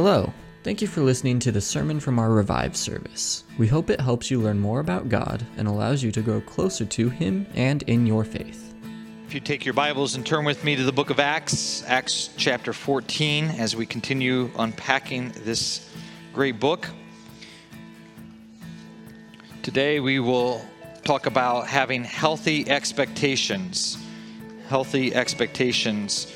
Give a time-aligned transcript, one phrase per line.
[0.00, 0.32] Hello.
[0.62, 3.42] Thank you for listening to the sermon from our Revive service.
[3.58, 6.84] We hope it helps you learn more about God and allows you to grow closer
[6.84, 8.76] to Him and in your faith.
[9.26, 12.30] If you take your Bibles and turn with me to the book of Acts, Acts
[12.36, 15.90] chapter 14, as we continue unpacking this
[16.32, 16.88] great book.
[19.64, 20.64] Today we will
[21.02, 23.98] talk about having healthy expectations.
[24.68, 26.32] Healthy expectations.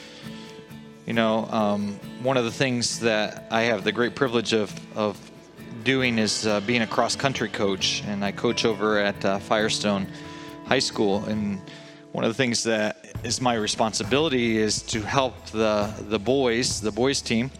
[1.12, 5.18] You know, um, one of the things that I have the great privilege of, of
[5.84, 10.06] doing is uh, being a cross country coach, and I coach over at uh, Firestone
[10.64, 11.22] High School.
[11.26, 11.60] And
[12.12, 16.92] one of the things that is my responsibility is to help the the boys, the
[16.92, 17.50] boys team,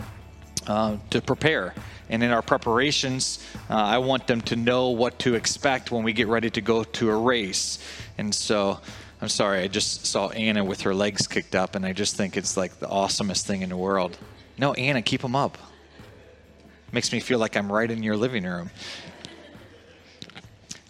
[0.66, 1.74] uh, to prepare.
[2.08, 6.14] And in our preparations, uh, I want them to know what to expect when we
[6.14, 7.78] get ready to go to a race.
[8.16, 8.80] And so
[9.22, 12.36] I'm sorry, I just saw Anna with her legs kicked up, and I just think
[12.36, 14.18] it's like the awesomest thing in the world.
[14.58, 15.56] No, Anna, keep them up.
[16.90, 18.70] Makes me feel like I'm right in your living room.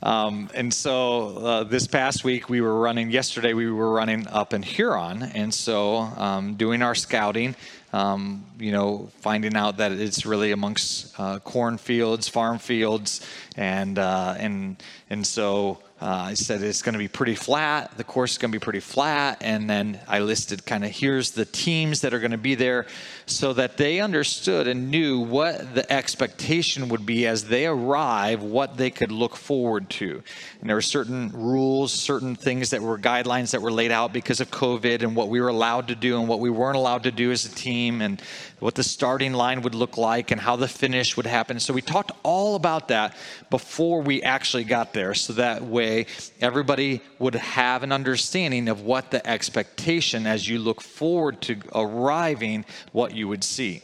[0.02, 4.54] Um, and so uh, this past week we were running, yesterday we were running up
[4.54, 5.22] in Huron.
[5.22, 7.54] And so um, doing our scouting,
[7.92, 13.20] um, you know, finding out that it's really amongst uh, cornfields, farm fields.
[13.56, 17.96] And, uh, and, and so uh, I said it's going to be pretty flat.
[17.96, 19.38] The course is going to be pretty flat.
[19.40, 22.86] And then I listed kind of here's the teams that are going to be there
[23.26, 28.76] so that they understood and knew what the expectation would be as they arrive, what
[28.78, 30.20] they could look forward to.
[30.60, 34.40] And there were certain rules, certain things that were guidelines that were laid out because
[34.40, 37.12] of COVID and what we were allowed to do and what we weren't allowed to
[37.12, 38.20] do as a team and
[38.58, 41.60] what the starting line would look like and how the finish would happen.
[41.60, 43.16] So we talked all about that
[43.50, 45.91] before we actually got there so that way
[46.40, 52.64] everybody would have an understanding of what the expectation as you look forward to arriving,
[52.92, 53.82] what you would see.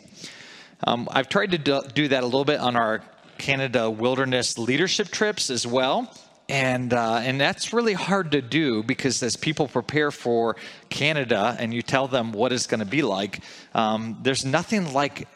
[0.84, 3.02] Um, I've tried to do, that a little bit on our
[3.36, 6.12] Canada wilderness leadership trips as well.
[6.48, 10.56] And, uh, and that's really hard to do because as people prepare for
[10.88, 13.40] Canada and you tell them what it's going to be like,
[13.74, 15.28] um, there's nothing like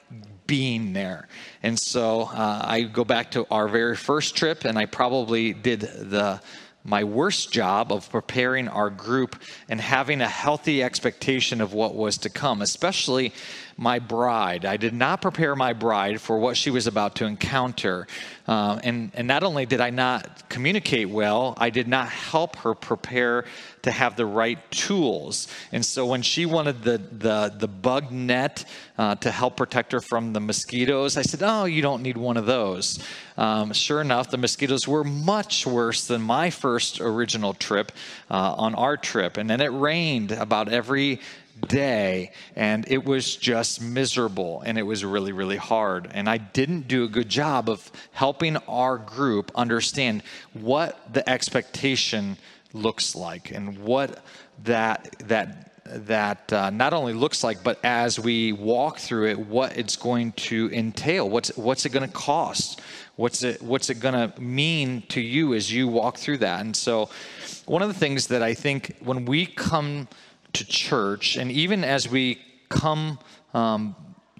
[0.47, 1.28] being there.
[1.62, 5.81] And so uh, I go back to our very first trip, and I probably did
[5.81, 6.41] the
[6.84, 12.19] my worst job of preparing our group and having a healthy expectation of what was
[12.19, 13.32] to come, especially
[13.77, 14.65] my bride.
[14.65, 18.06] I did not prepare my bride for what she was about to encounter.
[18.47, 22.75] Uh, and, and not only did I not communicate well, I did not help her
[22.75, 23.44] prepare
[23.83, 25.49] to have the right tools.
[25.72, 28.65] And so when she wanted the, the, the bug net
[28.99, 32.37] uh, to help protect her from the mosquitoes, I said, Oh, you don't need one
[32.37, 32.99] of those.
[33.37, 37.93] Um, sure enough, the mosquitoes were much worse than my first original trip
[38.31, 39.37] uh, on our trip.
[39.37, 41.21] And then it rained about every
[41.69, 46.11] day and it was just miserable and it was really really hard.
[46.13, 52.37] And i didn't do a good job of helping our group understand what the expectation
[52.73, 54.25] looks like and what
[54.65, 59.77] that that that uh, not only looks like but as we walk through it what
[59.77, 61.29] it's going to entail.
[61.29, 62.81] What's what's it going to cost?
[63.17, 66.61] What's it what's it going to mean to you as you walk through that?
[66.61, 67.11] And so
[67.67, 70.09] one of the things that i think when we come
[70.55, 73.19] to church, and even as we come
[73.55, 73.95] um,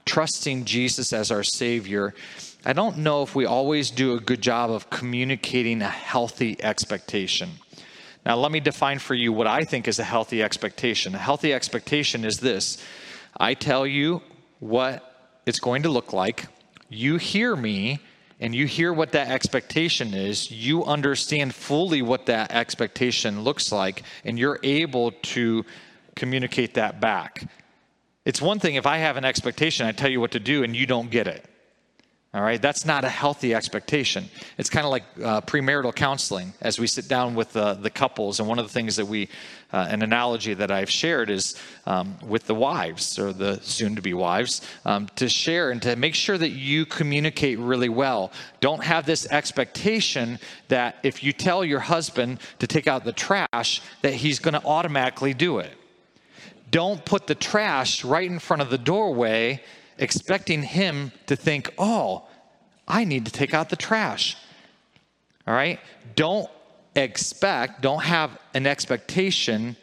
[0.05, 2.15] trusting Jesus as our Savior,
[2.65, 7.51] I don't know if we always do a good job of communicating a healthy expectation.
[8.25, 11.15] Now, let me define for you what I think is a healthy expectation.
[11.15, 12.83] A healthy expectation is this
[13.37, 14.23] I tell you
[14.61, 16.47] what it's going to look like,
[16.89, 17.99] you hear me,
[18.39, 24.03] and you hear what that expectation is, you understand fully what that expectation looks like,
[24.25, 25.65] and you're able to
[26.15, 27.49] communicate that back.
[28.25, 30.77] It's one thing if I have an expectation, I tell you what to do, and
[30.77, 31.45] you don't get it.
[32.35, 34.25] All right, that's not a healthy expectation.
[34.57, 38.41] It's kind of like uh, premarital counseling as we sit down with uh, the couples.
[38.41, 39.29] And one of the things that we,
[39.71, 44.03] uh, an analogy that I've shared is um, with the wives or the soon to
[44.03, 48.33] be wives, um, to share and to make sure that you communicate really well.
[48.61, 50.39] Don't have this expectation
[50.69, 54.65] that if you tell your husband to take out the trash, that he's going to
[54.65, 55.77] automatically do it.
[56.73, 59.63] Don't put the trash right in front of the doorway,
[59.99, 62.27] expecting him to think, oh,
[62.89, 64.37] I need to take out the trash.
[65.47, 65.79] All right?
[66.17, 66.49] Don't
[66.97, 69.77] expect, don't have an expectation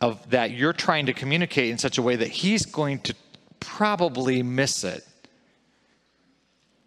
[0.00, 3.14] of that you're trying to communicate in such a way that he's going to
[3.60, 5.06] probably miss it.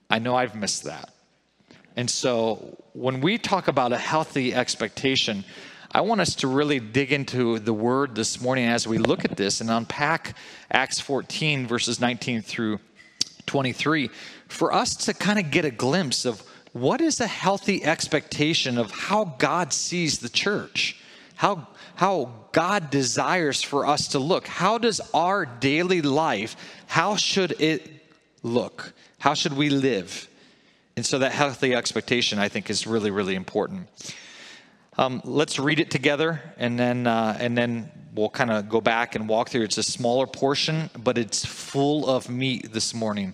[0.09, 1.13] I know I've missed that.
[1.95, 5.45] And so when we talk about a healthy expectation,
[5.95, 9.37] I want us to really dig into the word this morning as we look at
[9.37, 10.35] this and unpack
[10.69, 12.81] Acts 14, verses 19 through
[13.45, 14.09] 23,
[14.49, 16.43] for us to kind of get a glimpse of
[16.73, 20.99] what is a healthy expectation of how God sees the church,
[21.35, 21.65] how,
[21.95, 24.47] how God desires for us to look.
[24.47, 26.57] How does our daily life,
[26.87, 27.89] how should it
[28.43, 28.91] look?
[29.19, 30.27] How should we live?
[30.97, 33.87] And so that healthy expectation, I think, is really, really important.
[34.97, 39.15] Um, let's read it together, and then uh, and then we'll kind of go back
[39.15, 39.63] and walk through.
[39.63, 43.33] It's a smaller portion, but it's full of meat this morning.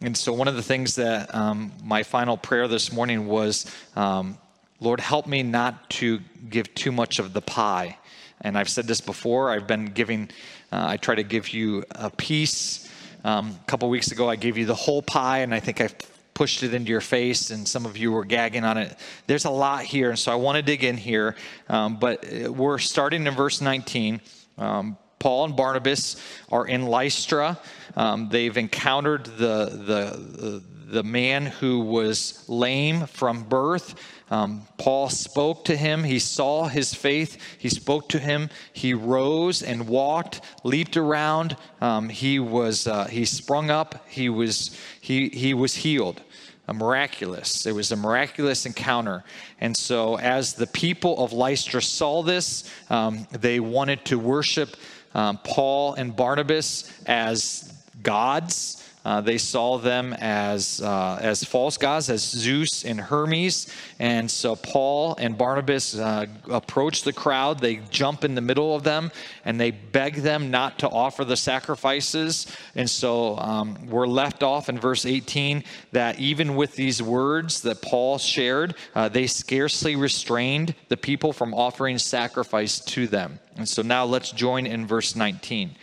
[0.00, 3.66] And so, one of the things that um, my final prayer this morning was,
[3.96, 4.38] um,
[4.78, 7.98] Lord, help me not to give too much of the pie.
[8.40, 9.50] And I've said this before.
[9.50, 10.30] I've been giving.
[10.70, 12.88] Uh, I try to give you a piece.
[13.24, 15.94] Um, a couple weeks ago, I gave you the whole pie, and I think I've
[16.40, 18.96] pushed it into your face, and some of you were gagging on it.
[19.26, 21.36] There's a lot here, and so I want to dig in here.
[21.68, 24.22] Um, but uh, we're starting in verse 19.
[24.56, 26.16] Um, Paul and Barnabas
[26.50, 27.58] are in Lystra.
[27.94, 33.94] Um, they've encountered the, the, the man who was lame from birth.
[34.30, 36.04] Um, Paul spoke to him.
[36.04, 37.36] He saw his faith.
[37.58, 38.48] He spoke to him.
[38.72, 41.56] He rose and walked, leaped around.
[41.82, 44.06] Um, he was uh, he sprung up.
[44.08, 46.22] He was he he was healed.
[46.70, 47.66] A miraculous.
[47.66, 49.24] It was a miraculous encounter.
[49.60, 54.76] And so, as the people of Lystra saw this, um, they wanted to worship
[55.12, 57.72] um, Paul and Barnabas as
[58.04, 58.79] gods.
[59.04, 63.72] Uh, they saw them as, uh, as false gods, as Zeus and Hermes.
[63.98, 67.60] And so Paul and Barnabas uh, approach the crowd.
[67.60, 69.10] They jump in the middle of them
[69.44, 72.46] and they beg them not to offer the sacrifices.
[72.74, 77.80] And so um, we're left off in verse 18 that even with these words that
[77.80, 83.40] Paul shared, uh, they scarcely restrained the people from offering sacrifice to them.
[83.56, 85.76] And so now let's join in verse 19.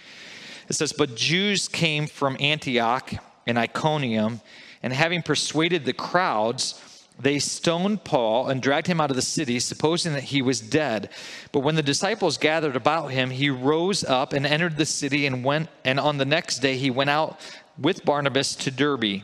[0.69, 3.13] It says, But Jews came from Antioch
[3.45, 4.41] and Iconium,
[4.83, 6.81] and having persuaded the crowds,
[7.19, 11.09] they stoned Paul and dragged him out of the city, supposing that he was dead.
[11.51, 15.43] But when the disciples gathered about him, he rose up and entered the city and
[15.43, 17.39] went, and on the next day he went out
[17.77, 19.23] with Barnabas to Derbe.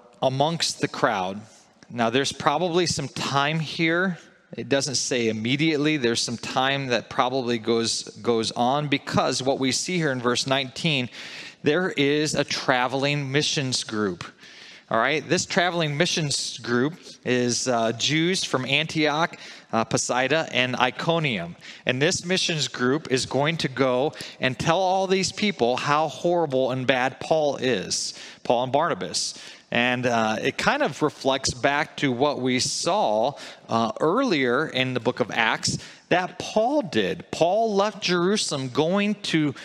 [0.21, 1.41] amongst the crowd.
[1.89, 4.17] Now, there's probably some time here.
[4.55, 5.97] It doesn't say immediately.
[5.97, 10.45] There's some time that probably goes goes on because what we see here in verse
[10.45, 11.09] 19,
[11.63, 14.25] there is a traveling missions group.
[14.89, 19.37] All right, this traveling missions group is uh, Jews from Antioch,
[19.71, 21.55] uh, Pisidia, and Iconium.
[21.85, 26.71] And this missions group is going to go and tell all these people how horrible
[26.71, 29.35] and bad Paul is, Paul and Barnabas.
[29.71, 33.35] And uh, it kind of reflects back to what we saw
[33.69, 35.77] uh, earlier in the book of Acts
[36.11, 37.31] that Paul did.
[37.31, 39.55] Paul left Jerusalem going to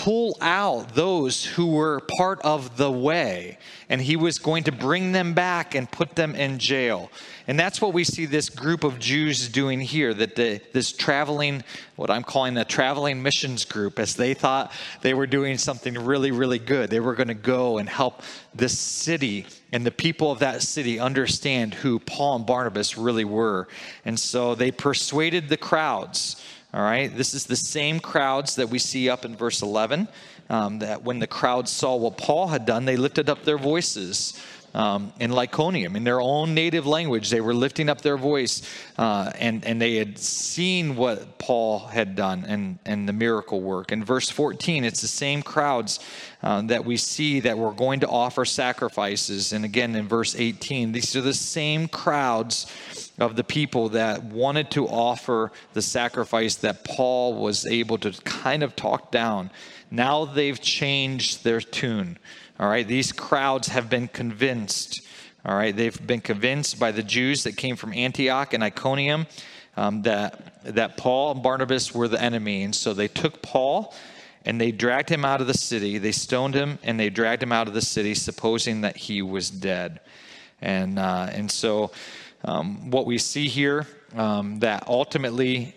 [0.00, 3.58] pull out those who were part of the way,
[3.90, 7.10] and he was going to bring them back and put them in jail.
[7.46, 11.62] And that's what we see this group of Jews doing here, that the, this traveling,
[11.96, 16.30] what I'm calling the traveling missions group, as they thought they were doing something really,
[16.30, 16.88] really good.
[16.88, 18.22] They were going to go and help
[18.54, 23.68] this city and the people of that city understand who Paul and Barnabas really were.
[24.06, 26.42] And so they persuaded the crowds.
[26.72, 30.06] All right, this is the same crowds that we see up in verse 11.
[30.48, 34.40] Um, that when the crowd saw what Paul had done, they lifted up their voices
[34.74, 37.30] um, in Lycaonian, in their own native language.
[37.30, 38.62] They were lifting up their voice,
[38.98, 43.92] uh, and, and they had seen what Paul had done and, and the miracle work.
[43.92, 46.00] In verse 14, it's the same crowds
[46.42, 49.52] uh, that we see that were going to offer sacrifices.
[49.52, 52.66] And again, in verse 18, these are the same crowds
[53.20, 58.62] of the people that wanted to offer the sacrifice that Paul was able to kind
[58.62, 59.50] of talk down.
[59.90, 62.18] Now they've changed their tune.
[62.58, 65.02] All right, these crowds have been convinced.
[65.44, 69.26] All right, they've been convinced by the Jews that came from Antioch and Iconium
[69.76, 72.62] um, that, that Paul and Barnabas were the enemy.
[72.62, 73.94] And so they took Paul
[74.44, 75.98] and they dragged him out of the city.
[75.98, 79.50] They stoned him and they dragged him out of the city, supposing that he was
[79.50, 80.00] dead.
[80.62, 81.90] And, uh, and so
[82.44, 85.74] um, what we see here, um, that ultimately,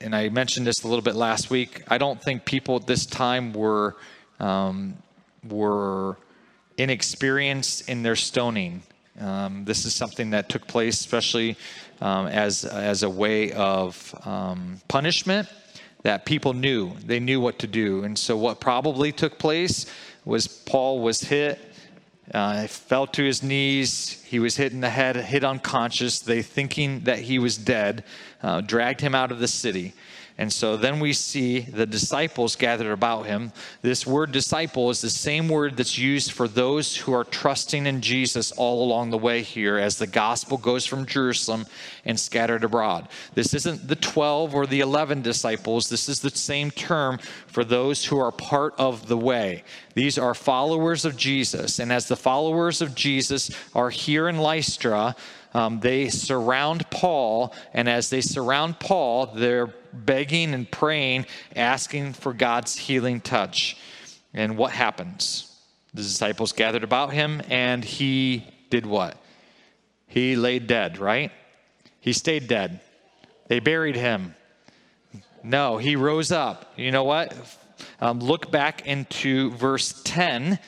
[0.00, 3.06] and I mentioned this a little bit last week, I don't think people at this
[3.06, 3.96] time were
[4.40, 4.96] um,
[5.48, 6.16] were
[6.76, 8.82] inexperienced in their stoning.
[9.20, 11.56] Um, this is something that took place, especially
[12.00, 15.48] um, as as a way of um, punishment
[16.02, 16.92] that people knew.
[17.04, 19.86] They knew what to do, and so what probably took place
[20.24, 21.58] was Paul was hit.
[22.32, 24.22] Uh, fell to his knees.
[24.26, 26.18] He was hit in the head, hit unconscious.
[26.20, 28.04] They, thinking that he was dead,
[28.42, 29.94] uh, dragged him out of the city.
[30.40, 33.52] And so then we see the disciples gathered about him.
[33.82, 38.00] This word disciple is the same word that's used for those who are trusting in
[38.00, 41.66] Jesus all along the way here as the gospel goes from Jerusalem
[42.04, 43.08] and scattered abroad.
[43.34, 45.88] This isn't the 12 or the 11 disciples.
[45.88, 47.18] This is the same term
[47.48, 49.64] for those who are part of the way.
[49.94, 51.80] These are followers of Jesus.
[51.80, 55.16] And as the followers of Jesus are here in Lystra,
[55.54, 61.26] um, they surround Paul, and as they surround Paul, they're begging and praying,
[61.56, 63.76] asking for God's healing touch.
[64.34, 65.56] And what happens?
[65.94, 69.16] The disciples gathered about him, and he did what?
[70.06, 71.32] He laid dead, right?
[72.00, 72.80] He stayed dead.
[73.48, 74.34] They buried him.
[75.42, 76.72] No, he rose up.
[76.76, 77.34] You know what?
[78.00, 80.58] Um, look back into verse 10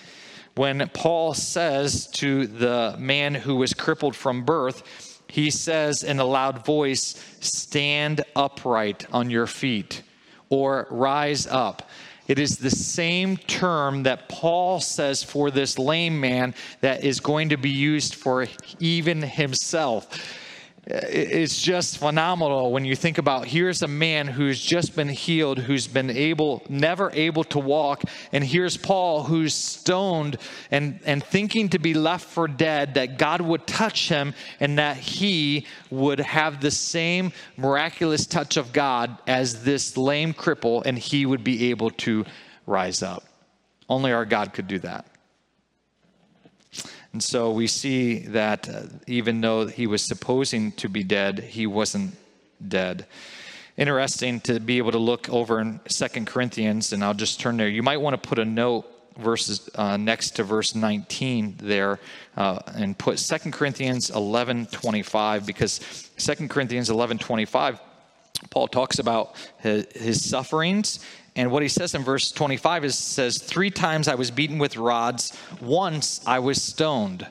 [0.55, 6.25] when Paul says to the man who was crippled from birth, he says in a
[6.25, 10.03] loud voice, Stand upright on your feet
[10.49, 11.89] or rise up.
[12.29, 17.49] It is the same term that Paul says for this lame man that is going
[17.49, 18.47] to be used for
[18.79, 20.09] even himself
[20.87, 25.87] it's just phenomenal when you think about here's a man who's just been healed who's
[25.87, 30.39] been able never able to walk and here's paul who's stoned
[30.71, 34.97] and and thinking to be left for dead that god would touch him and that
[34.97, 41.27] he would have the same miraculous touch of god as this lame cripple and he
[41.27, 42.25] would be able to
[42.67, 43.25] rise up.
[43.89, 45.10] Only our god could do that
[47.12, 51.67] and so we see that uh, even though he was supposing to be dead, he
[51.67, 52.14] wasn't
[52.67, 53.07] dead.
[53.76, 57.69] Interesting to be able to look over in Second Corinthians, and I'll just turn there.
[57.69, 58.87] You might want to put a note
[59.19, 61.99] verses uh, next to verse 19 there
[62.37, 67.81] uh, and put Second Corinthians 11 25 because Second Corinthians 11 25
[68.49, 71.05] Paul talks about his, his sufferings
[71.37, 74.77] and what he says in verse 25 is says, Three times I was beaten with
[74.77, 77.27] rods, once I was stoned.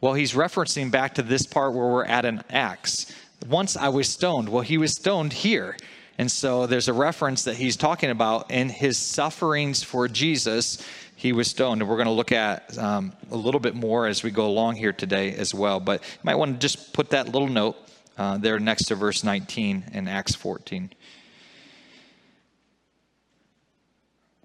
[0.00, 3.14] Well, he's referencing back to this part where we're at an Acts.
[3.48, 4.48] Once I was stoned.
[4.48, 5.76] Well, he was stoned here.
[6.18, 10.86] And so there's a reference that he's talking about in his sufferings for Jesus,
[11.16, 11.80] he was stoned.
[11.80, 14.76] And we're going to look at um, a little bit more as we go along
[14.76, 15.80] here today as well.
[15.80, 17.76] But you might want to just put that little note
[18.16, 20.90] uh, there next to verse 19 in Acts 14.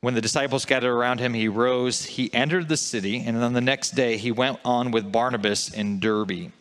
[0.01, 3.62] When the disciples gathered around him, he rose, he entered the city, and then the
[3.62, 6.51] next day he went on with Barnabas in Derbe,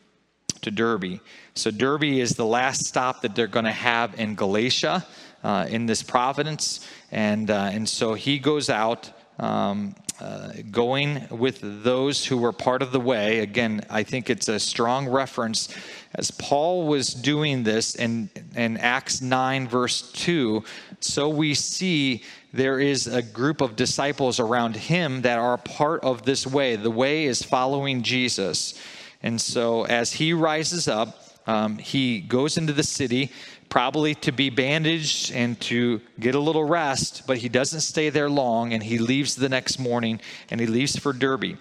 [0.62, 1.21] to Derbe.
[1.54, 5.07] So Derbe is the last stop that they're going to have in Galatia,
[5.45, 9.12] uh, in this province, and uh, and so he goes out.
[9.38, 13.38] Um, uh, going with those who were part of the way.
[13.38, 15.73] Again, I think it's a strong reference
[16.16, 20.64] as Paul was doing this in, in Acts 9, verse 2.
[20.99, 26.22] So we see there is a group of disciples around him that are part of
[26.22, 26.76] this way.
[26.76, 28.80] The way is following Jesus.
[29.22, 33.32] And so as he rises up, um, he goes into the city,
[33.68, 38.30] probably to be bandaged and to get a little rest, but he doesn't stay there
[38.30, 41.58] long and he leaves the next morning and he leaves for Derbe.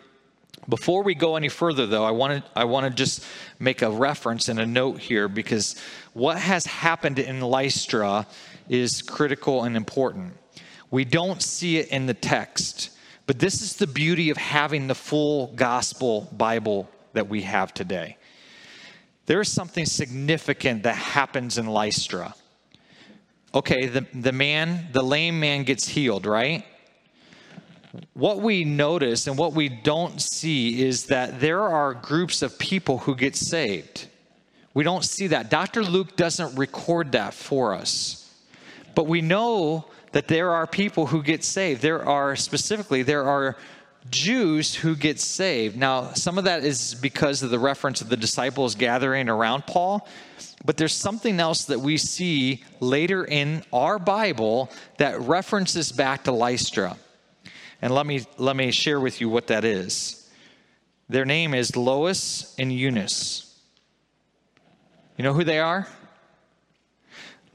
[0.69, 3.23] Before we go any further, though, I want I want to just
[3.57, 8.27] make a reference and a note here because what has happened in Lystra
[8.67, 10.33] is critical and important.
[10.89, 12.91] We don't see it in the text,
[13.25, 18.17] but this is the beauty of having the full gospel Bible that we have today.
[19.25, 22.33] There is something significant that happens in Lystra.
[23.53, 26.65] Okay, the, the man, the lame man gets healed, right?
[28.13, 32.99] What we notice and what we don't see is that there are groups of people
[32.99, 34.07] who get saved.
[34.73, 35.49] We don't see that.
[35.49, 35.83] Dr.
[35.83, 38.31] Luke doesn't record that for us.
[38.95, 41.81] But we know that there are people who get saved.
[41.81, 43.57] There are specifically, there are
[44.09, 45.77] Jews who get saved.
[45.77, 50.07] Now, some of that is because of the reference of the disciples gathering around Paul,
[50.65, 56.31] but there's something else that we see later in our Bible that references back to
[56.31, 56.97] Lystra.
[57.81, 60.29] And let me let me share with you what that is.
[61.09, 63.43] Their name is Lois and Eunice.
[65.15, 65.87] You know who they are?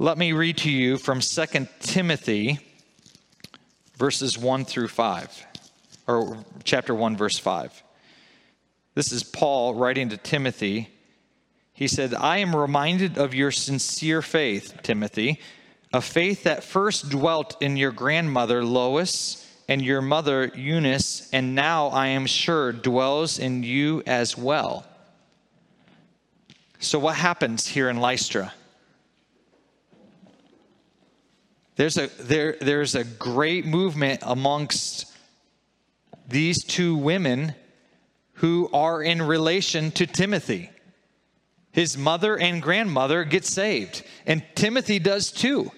[0.03, 2.59] Let me read to you from 2 Timothy
[3.95, 5.47] verses 1 through 5,
[6.09, 7.85] or chapter 1, verse 5.
[8.97, 10.89] This is Paul writing to Timothy.
[11.73, 15.39] He said, I am reminded of your sincere faith, Timothy,
[15.93, 21.91] a faith that first dwelt in your grandmother Lois and your mother Eunice, and now
[21.91, 24.85] I am sure dwells in you as well.
[26.81, 28.53] So, what happens here in Lystra?
[31.77, 35.07] There's a, there, there's a great movement amongst
[36.29, 37.55] these two women
[38.35, 40.71] who are in relation to Timothy.
[41.71, 45.71] His mother and grandmother get saved, and Timothy does too.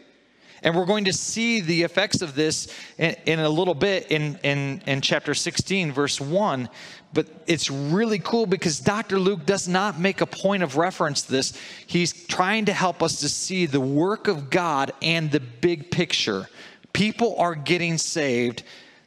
[0.64, 4.38] And we're going to see the effects of this in, in, a little bit in,
[4.42, 6.70] in, in chapter 16, verse 1.
[7.12, 9.18] But it's really cool because Dr.
[9.18, 11.52] Luke does not make a point of reference to this.
[11.86, 16.48] He's trying to help us to see the work of God and the big picture.
[16.94, 18.62] People are getting saved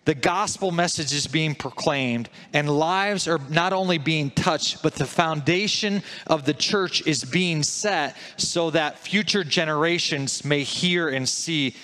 [0.08, 5.06] the gospel message is being proclaimed, and lives are not only being touched, but the
[5.06, 11.76] foundation of the church is being set so that future generations may hear and see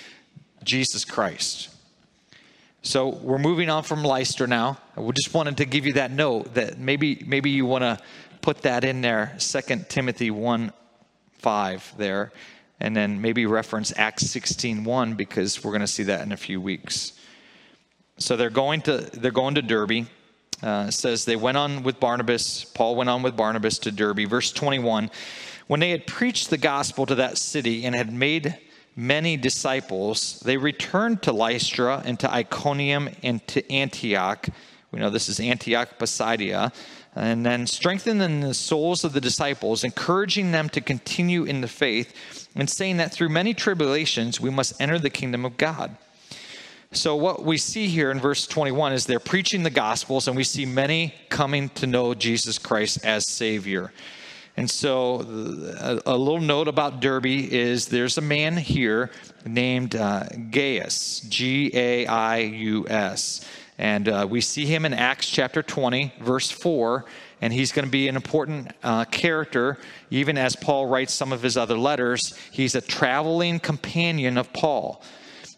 [0.62, 1.68] Jesus Christ.
[2.80, 4.78] So we're moving on from Lystra now.
[4.96, 7.98] We just wanted to give you that note that maybe maybe you want to
[8.40, 10.72] put that in there, 2 Timothy 1
[11.40, 12.32] 5 there,
[12.80, 16.38] and then maybe reference Acts 16 1 because we're going to see that in a
[16.38, 17.12] few weeks.
[18.18, 20.06] So they're going to they're going to Derbe.
[20.62, 22.64] Uh, says they went on with Barnabas.
[22.64, 24.28] Paul went on with Barnabas to Derbe.
[24.28, 25.10] Verse 21.
[25.66, 28.58] When they had preached the gospel to that city and had made
[28.96, 34.46] many disciples, they returned to Lystra and to Iconium and to Antioch.
[34.90, 36.72] We know this is Antioch Pisidia.
[37.16, 42.48] And then strengthening the souls of the disciples, encouraging them to continue in the faith,
[42.56, 45.96] and saying that through many tribulations we must enter the kingdom of God.
[46.94, 50.44] So, what we see here in verse 21 is they're preaching the Gospels, and we
[50.44, 53.92] see many coming to know Jesus Christ as Savior.
[54.56, 55.16] And so,
[55.80, 59.10] a, a little note about Derbe is there's a man here
[59.44, 63.44] named uh, Gaius, G A I U S.
[63.76, 67.04] And uh, we see him in Acts chapter 20, verse 4,
[67.40, 69.78] and he's going to be an important uh, character,
[70.10, 72.38] even as Paul writes some of his other letters.
[72.52, 75.02] He's a traveling companion of Paul.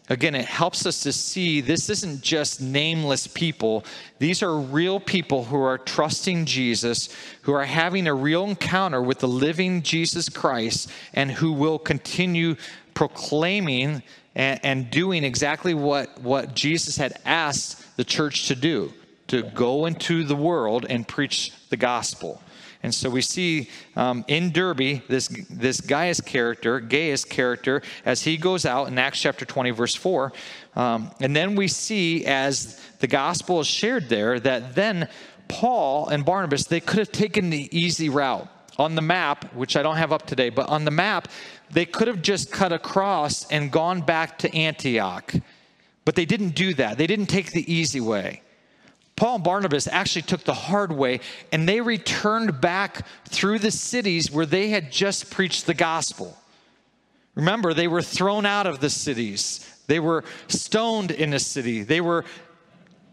[0.09, 3.83] Again, it helps us to see this isn't just nameless people.
[4.19, 7.09] These are real people who are trusting Jesus,
[7.41, 12.55] who are having a real encounter with the living Jesus Christ, and who will continue
[12.93, 14.01] proclaiming
[14.33, 18.93] and, and doing exactly what, what Jesus had asked the church to do
[19.27, 22.41] to go into the world and preach the gospel.
[22.83, 28.37] And so we see um, in Derbe this, this Gaius character, Gaius character, as he
[28.37, 30.31] goes out in Acts chapter 20, verse 4.
[30.75, 35.09] Um, and then we see as the gospel is shared there that then
[35.47, 38.47] Paul and Barnabas, they could have taken the easy route.
[38.77, 41.29] On the map, which I don't have up today, but on the map,
[41.71, 45.33] they could have just cut across and gone back to Antioch.
[46.05, 46.99] But they didn't do that.
[46.99, 48.43] They didn't take the easy way.
[49.17, 51.19] Paul and Barnabas actually took the hard way
[51.51, 56.37] and they returned back through the cities where they had just preached the gospel.
[57.35, 61.99] Remember, they were thrown out of the cities, they were stoned in the city, they
[61.99, 62.25] were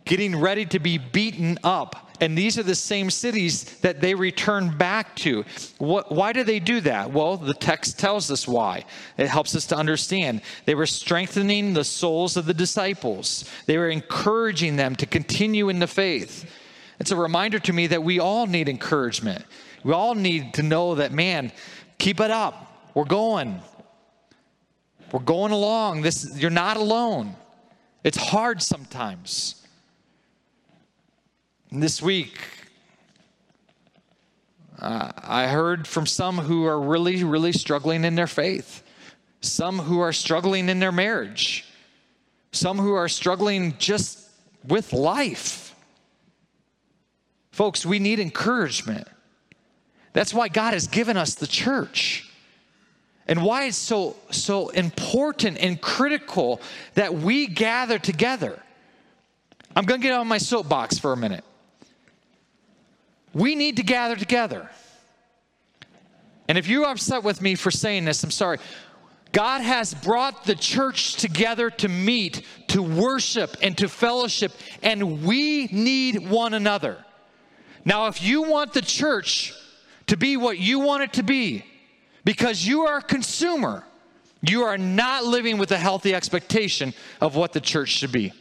[0.04, 2.12] getting ready to be beaten up.
[2.20, 5.44] And these are the same cities that they return back to.
[5.78, 7.12] What, why do they do that?
[7.12, 8.84] Well, the text tells us why.
[9.18, 10.42] It helps us to understand.
[10.64, 15.80] They were strengthening the souls of the disciples, they were encouraging them to continue in
[15.80, 16.50] the faith.
[17.00, 19.44] It's a reminder to me that we all need encouragement.
[19.82, 21.52] We all need to know that, man,
[21.98, 22.92] keep it up.
[22.94, 23.60] We're going.
[25.12, 26.02] We're going along.
[26.02, 27.34] This, you're not alone.
[28.04, 29.63] It's hard sometimes.
[31.76, 32.38] This week,
[34.78, 38.84] uh, I heard from some who are really, really struggling in their faith,
[39.40, 41.64] some who are struggling in their marriage,
[42.52, 44.20] some who are struggling just
[44.68, 45.74] with life.
[47.50, 49.08] Folks, we need encouragement.
[50.12, 52.30] That's why God has given us the church.
[53.26, 56.60] And why it's so so important and critical
[56.94, 58.62] that we gather together.
[59.74, 61.42] I'm going to get on my soapbox for a minute.
[63.34, 64.70] We need to gather together.
[66.48, 68.58] And if you're upset with me for saying this, I'm sorry.
[69.32, 75.66] God has brought the church together to meet, to worship, and to fellowship, and we
[75.66, 77.04] need one another.
[77.84, 79.52] Now, if you want the church
[80.06, 81.64] to be what you want it to be,
[82.24, 83.84] because you are a consumer,
[84.40, 88.32] you are not living with a healthy expectation of what the church should be.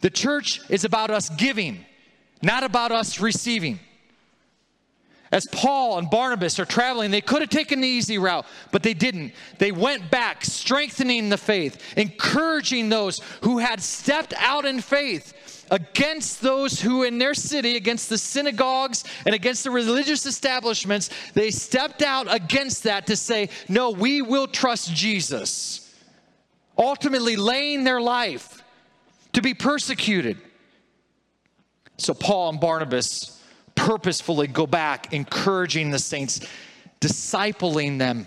[0.00, 1.84] The church is about us giving,
[2.42, 3.78] not about us receiving.
[5.32, 8.92] As Paul and Barnabas are traveling, they could have taken the easy route, but they
[8.92, 9.32] didn't.
[9.56, 16.42] They went back, strengthening the faith, encouraging those who had stepped out in faith against
[16.42, 22.02] those who in their city, against the synagogues and against the religious establishments, they stepped
[22.02, 25.94] out against that to say, No, we will trust Jesus.
[26.76, 28.62] Ultimately, laying their life
[29.32, 30.36] to be persecuted.
[32.02, 33.40] So, Paul and Barnabas
[33.74, 36.40] purposefully go back, encouraging the saints,
[37.00, 38.26] discipling them,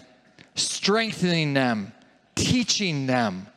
[0.55, 1.93] strengthening them,
[2.35, 3.47] teaching them.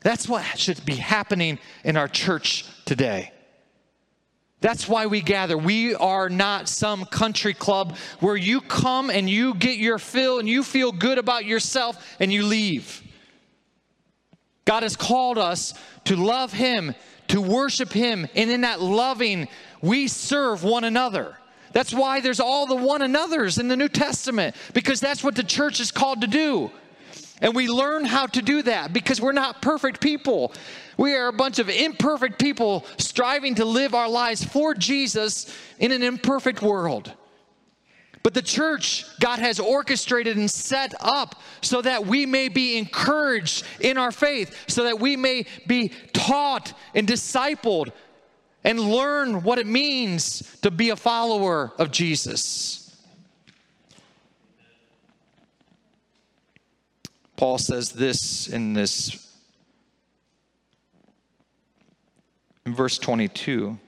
[0.00, 3.32] That's what should be happening in our church today.
[4.60, 5.56] That's why we gather.
[5.56, 10.48] We are not some country club where you come and you get your fill and
[10.48, 13.02] you feel good about yourself and you leave.
[14.66, 16.94] God has called us to love Him,
[17.30, 19.48] to worship Him, and in that loving,
[19.82, 21.36] we serve one another.
[21.72, 25.44] That's why there's all the one another's in the New Testament, because that's what the
[25.44, 26.70] church is called to do.
[27.40, 30.52] And we learn how to do that because we're not perfect people.
[30.98, 35.90] We are a bunch of imperfect people striving to live our lives for Jesus in
[35.92, 37.14] an imperfect world.
[38.22, 43.64] But the church, God has orchestrated and set up so that we may be encouraged
[43.80, 47.92] in our faith, so that we may be taught and discipled
[48.62, 52.80] and learn what it means to be a follower of Jesus.
[57.36, 59.26] Paul says this in this
[62.66, 63.78] in verse 22.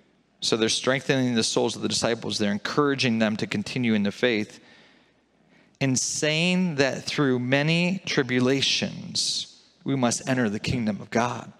[0.42, 4.12] So they're strengthening the souls of the disciples, they're encouraging them to continue in the
[4.12, 4.60] faith,
[5.80, 11.52] and saying that through many tribulations we must enter the kingdom of God.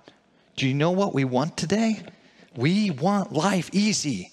[0.56, 2.02] Do you know what we want today?
[2.56, 4.30] We want life easy.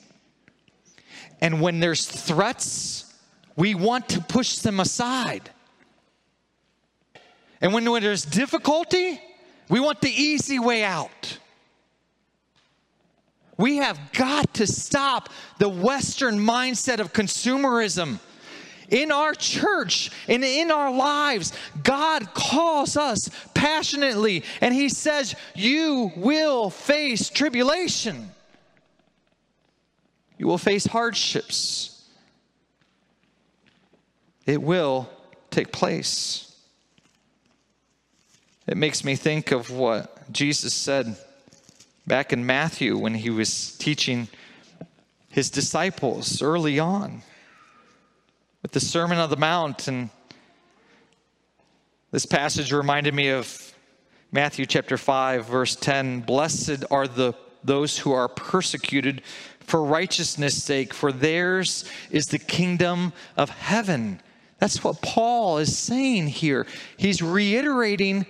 [1.41, 3.13] And when there's threats,
[3.55, 5.49] we want to push them aside.
[7.61, 9.21] And when, when there's difficulty,
[9.69, 11.38] we want the easy way out.
[13.59, 18.19] We have got to stop the Western mindset of consumerism.
[18.87, 21.51] In our church and in our lives,
[21.83, 28.31] God calls us passionately, and He says, You will face tribulation.
[30.37, 32.07] You will face hardships.
[34.45, 35.09] It will
[35.51, 36.55] take place.
[38.67, 41.17] It makes me think of what Jesus said
[42.09, 44.27] back in Matthew when he was teaching
[45.29, 47.21] his disciples early on
[48.63, 49.87] with the Sermon on the Mount.
[49.87, 50.09] And
[52.09, 53.75] this passage reminded me of
[54.31, 59.21] Matthew chapter 5, verse 10 Blessed are the those who are persecuted
[59.59, 64.19] for righteousness' sake, for theirs is the kingdom of heaven.
[64.57, 66.65] That's what Paul is saying here.
[66.97, 68.25] He's reiterating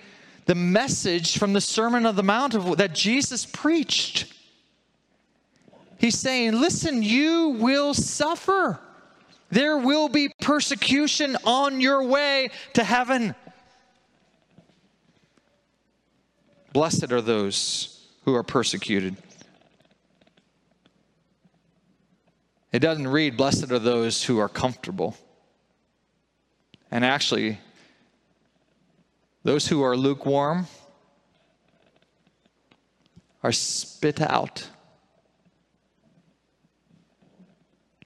[0.49, 4.33] the message from the Sermon on the Mount of, that Jesus preached.
[5.99, 8.79] He's saying, Listen, you will suffer.
[9.51, 13.35] There will be persecution on your way to heaven.
[16.73, 19.17] Blessed are those who are persecuted.
[22.71, 25.15] It doesn't read, Blessed are those who are comfortable.
[26.89, 27.59] And actually,
[29.49, 30.67] those who are lukewarm
[33.41, 34.69] are spit out.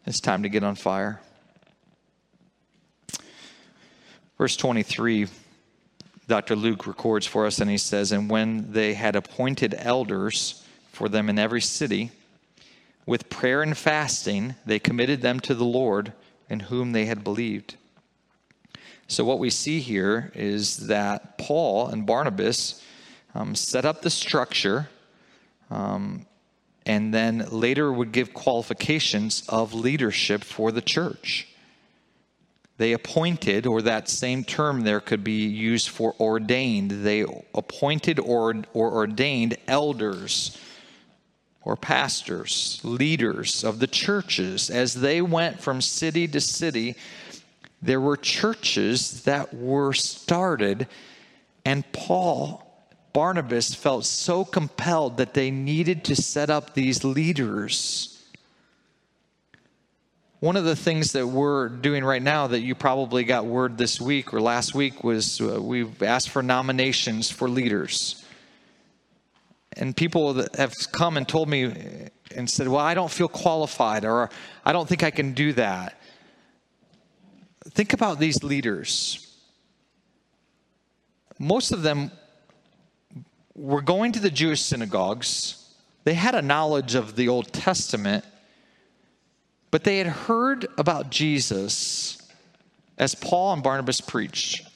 [0.06, 1.20] It's time to get on fire.
[4.38, 5.28] Verse 23,
[6.30, 6.56] Dr.
[6.56, 11.28] Luke records for us, and he says, And when they had appointed elders for them
[11.28, 12.12] in every city,
[13.06, 16.14] with prayer and fasting, they committed them to the Lord
[16.50, 17.76] in whom they had believed.
[19.08, 22.82] So, what we see here is that Paul and Barnabas
[23.36, 24.89] um, set up the structure
[25.70, 26.26] um,
[26.86, 31.48] and then later would give qualifications of leadership for the church.
[32.78, 38.56] They appointed, or that same term there could be used for ordained, they appointed or,
[38.74, 40.58] or ordained elders
[41.62, 46.96] or pastors, leaders of the churches as they went from city to city
[47.84, 50.88] there were churches that were started,
[51.65, 52.65] and Paul,
[53.12, 58.10] Barnabas, felt so compelled that they needed to set up these leaders.
[60.39, 64.00] One of the things that we're doing right now that you probably got word this
[64.00, 68.24] week or last week was uh, we've asked for nominations for leaders.
[69.76, 74.06] And people that have come and told me and said, Well, I don't feel qualified,
[74.06, 74.30] or
[74.65, 75.98] I don't think I can do that.
[77.74, 79.38] Think about these leaders.
[81.40, 82.12] Most of them
[83.56, 85.76] were going to the Jewish synagogues.
[86.04, 88.26] They had a knowledge of the Old Testament,
[89.72, 92.18] but they had heard about Jesus
[92.98, 94.68] as Paul and Barnabas preached.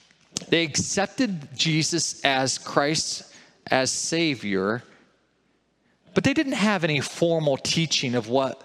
[0.50, 3.34] They accepted Jesus as Christ
[3.70, 4.84] as Savior,
[6.14, 8.64] but they didn't have any formal teaching of what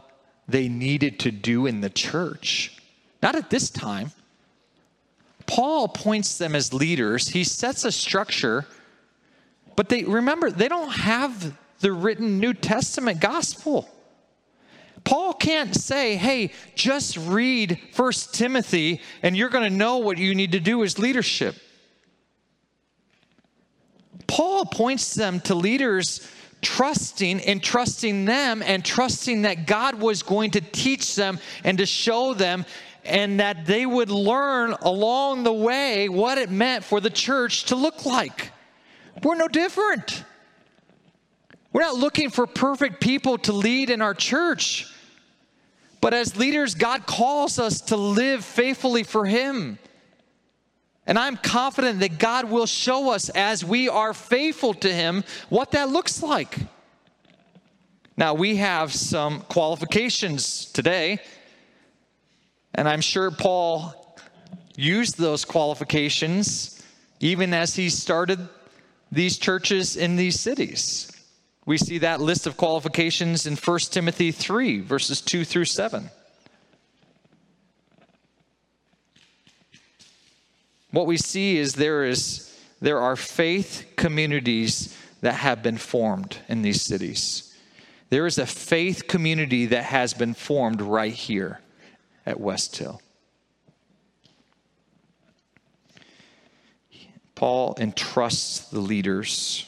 [0.48, 2.76] they needed to do in the church.
[3.22, 4.12] Not at this time.
[5.52, 8.64] Paul appoints them as leaders, he sets a structure,
[9.76, 13.86] but they remember, they don't have the written New Testament gospel.
[15.04, 20.34] Paul can't say, hey, just read First Timothy and you're going to know what you
[20.34, 21.54] need to do as leadership.
[24.26, 26.26] Paul points them to leaders
[26.62, 31.84] trusting and trusting them and trusting that God was going to teach them and to
[31.84, 32.64] show them
[33.04, 37.76] and that they would learn along the way what it meant for the church to
[37.76, 38.50] look like.
[39.22, 40.24] We're no different.
[41.72, 44.92] We're not looking for perfect people to lead in our church.
[46.00, 49.78] But as leaders, God calls us to live faithfully for Him.
[51.06, 55.72] And I'm confident that God will show us as we are faithful to Him what
[55.72, 56.58] that looks like.
[58.16, 61.20] Now, we have some qualifications today,
[62.74, 63.94] and I'm sure Paul
[64.76, 66.82] used those qualifications
[67.20, 68.48] even as he started
[69.10, 71.10] these churches in these cities.
[71.64, 76.10] We see that list of qualifications in 1 Timothy 3, verses 2 through 7.
[80.90, 82.48] What we see is there is
[82.80, 87.56] there are faith communities that have been formed in these cities.
[88.10, 91.60] There is a faith community that has been formed right here
[92.26, 93.00] at West Hill.
[97.34, 99.66] Paul entrusts the leaders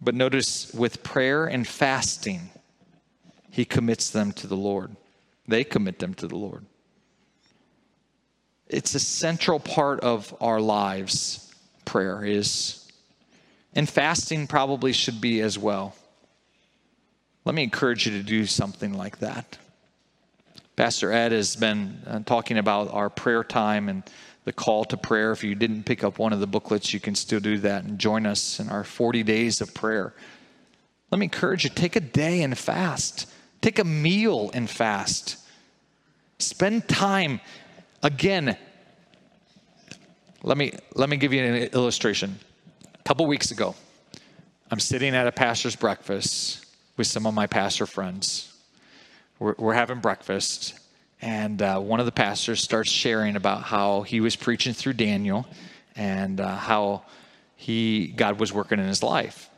[0.00, 2.50] but notice with prayer and fasting,
[3.50, 4.94] he commits them to the Lord.
[5.46, 6.64] They commit them to the Lord.
[8.68, 11.52] It's a central part of our lives,
[11.84, 12.86] prayer is.
[13.74, 15.94] And fasting probably should be as well.
[17.44, 19.58] Let me encourage you to do something like that.
[20.78, 24.04] Pastor Ed has been uh, talking about our prayer time and
[24.44, 25.32] the call to prayer.
[25.32, 27.98] If you didn't pick up one of the booklets, you can still do that and
[27.98, 30.14] join us in our 40 days of prayer.
[31.10, 33.28] Let me encourage you take a day and fast,
[33.60, 35.38] take a meal and fast.
[36.38, 37.40] Spend time
[38.04, 38.56] again.
[40.44, 42.38] Let me let me give you an illustration.
[42.94, 43.74] A couple weeks ago,
[44.70, 46.64] I'm sitting at a pastor's breakfast
[46.96, 48.54] with some of my pastor friends.
[49.38, 50.78] We're, we're having breakfast,
[51.22, 55.46] and uh, one of the pastors starts sharing about how he was preaching through Daniel
[55.94, 57.02] and uh, how
[57.56, 59.48] he God was working in his life.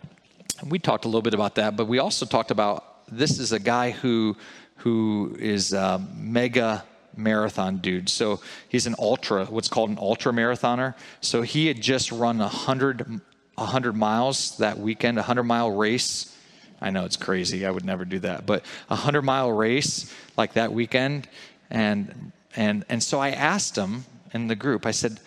[0.61, 3.53] And we talked a little bit about that, but we also talked about this is
[3.53, 4.37] a guy who
[4.77, 6.85] who is a mega
[7.17, 8.09] marathon dude.
[8.09, 10.95] So he's an ultra, what's called an ultra marathoner.
[11.21, 13.21] So he had just run a hundred,
[13.59, 16.35] a hundred miles that weekend, a hundred mile race.
[16.81, 17.67] I know it's crazy.
[17.67, 21.29] I would never do that, but a hundred mile race like that weekend.
[21.71, 25.21] And, and, and so I asked him in the group, I said,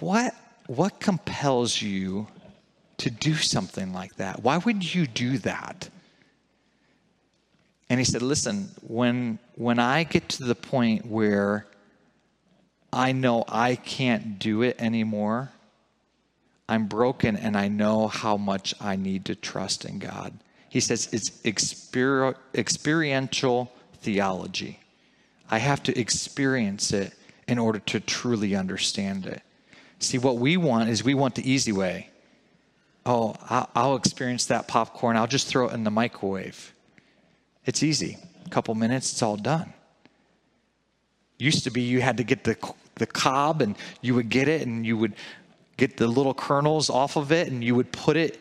[0.00, 0.34] what,
[0.66, 2.28] what compels you
[2.98, 4.42] to do something like that?
[4.42, 5.88] Why would you do that?
[7.88, 11.66] And he said, Listen, when, when I get to the point where
[12.92, 15.50] I know I can't do it anymore,
[16.68, 20.32] I'm broken and I know how much I need to trust in God.
[20.70, 24.78] He says it's exper- experiential theology.
[25.50, 27.12] I have to experience it
[27.48, 29.42] in order to truly understand it.
[29.98, 32.08] See, what we want is we want the easy way.
[33.04, 33.34] Oh,
[33.74, 35.16] I'll experience that popcorn.
[35.16, 36.72] I'll just throw it in the microwave.
[37.66, 38.16] It's easy.
[38.46, 39.72] A couple minutes, it's all done.
[41.38, 42.56] Used to be you had to get the,
[42.94, 45.14] the cob and you would get it and you would
[45.76, 48.38] get the little kernels off of it and you would put it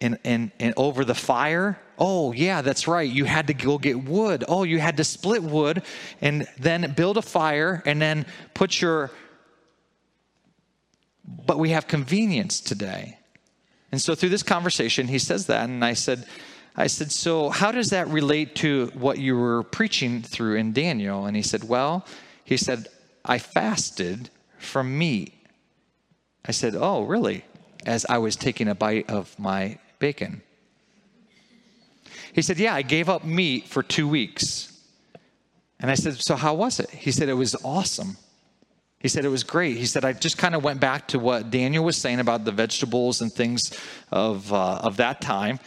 [0.00, 3.08] in, in, in over the fire Oh, yeah, that's right.
[3.08, 4.42] You had to go get wood.
[4.48, 5.82] Oh, you had to split wood
[6.22, 9.10] and then build a fire and then put your.
[11.46, 13.18] But we have convenience today.
[13.92, 15.68] And so through this conversation, he says that.
[15.68, 16.24] And I said,
[16.74, 21.26] I said, so how does that relate to what you were preaching through in Daniel?
[21.26, 22.06] And he said, well,
[22.44, 22.88] he said,
[23.26, 25.34] I fasted from meat.
[26.46, 27.44] I said, oh, really?
[27.84, 30.42] As I was taking a bite of my bacon.
[32.32, 34.76] He said, Yeah, I gave up meat for two weeks.
[35.78, 36.90] And I said, So how was it?
[36.90, 38.16] He said, It was awesome.
[39.00, 39.78] He said it was great.
[39.78, 42.52] He said, I just kind of went back to what Daniel was saying about the
[42.52, 43.72] vegetables and things
[44.12, 45.58] of, uh, of that time.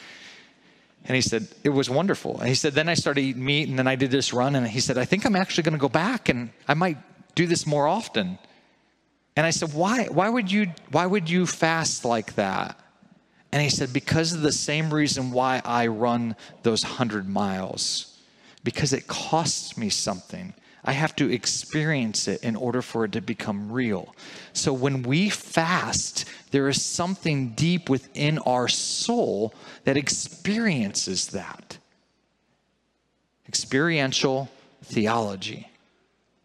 [1.06, 2.40] And he said, it was wonderful.
[2.40, 4.56] And he said, then I started eating meat and then I did this run.
[4.56, 6.98] And he said, I think I'm actually going to go back and I might
[7.34, 8.38] do this more often.
[9.36, 12.80] And I said, why, why, would you, why would you fast like that?
[13.54, 18.18] And he said, because of the same reason why I run those 100 miles,
[18.64, 20.56] because it costs me something.
[20.84, 24.16] I have to experience it in order for it to become real.
[24.54, 31.78] So when we fast, there is something deep within our soul that experiences that.
[33.48, 34.50] Experiential
[34.84, 35.70] theology.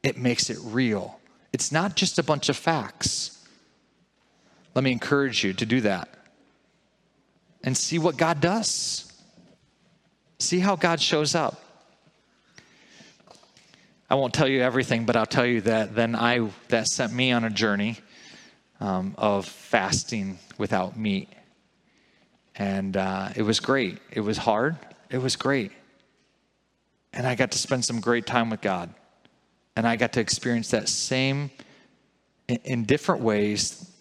[0.03, 1.21] It makes it real.
[1.55, 3.49] It's not just a bunch of facts.
[4.75, 6.17] Let me encourage you to do that
[7.62, 9.12] and see what God does.
[10.38, 11.61] See how God shows up.
[14.11, 17.31] I won't tell you everything, but I'll tell you that then I that sent me
[17.31, 17.99] on a journey
[18.81, 21.29] um, of fasting without meat,
[22.57, 23.99] and uh, it was great.
[24.11, 24.77] It was hard.
[25.11, 25.73] It was great,
[27.12, 28.94] and I got to spend some great time with God,
[29.77, 31.51] and I got to experience that same
[32.47, 33.92] in, in different ways.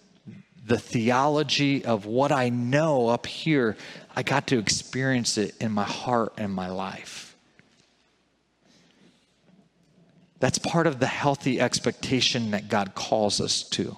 [0.68, 3.78] The theology of what I know up here,
[4.14, 7.38] I got to experience it in my heart and my life.
[10.42, 13.98] That's part of the healthy expectation that God calls us to.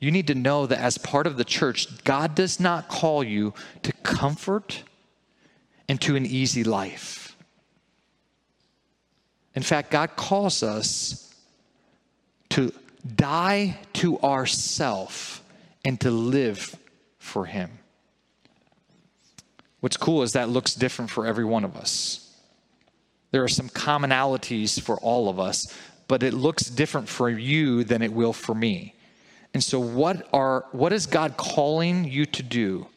[0.00, 3.52] You need to know that as part of the church, God does not call you
[3.82, 4.82] to comfort
[5.90, 7.36] and to an easy life.
[9.54, 11.34] In fact, God calls us
[12.50, 12.72] to
[13.14, 15.42] die to ourself
[15.86, 16.76] and to live
[17.16, 17.70] for Him.
[19.78, 22.36] What's cool is that looks different for every one of us.
[23.30, 25.72] There are some commonalities for all of us,
[26.08, 28.94] but it looks different for you than it will for me.
[29.54, 32.88] And so what are what is God calling you to do?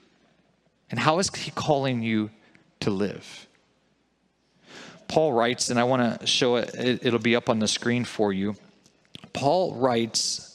[0.90, 2.32] And how is he calling you
[2.80, 3.48] to live?
[5.08, 8.34] Paul writes, and I want to show it, it'll be up on the screen for
[8.34, 8.56] you.
[9.32, 10.49] Paul writes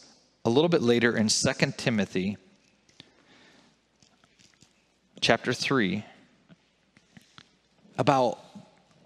[0.44, 2.36] a little bit later in 2 Timothy
[5.20, 6.04] chapter 3
[7.96, 8.38] about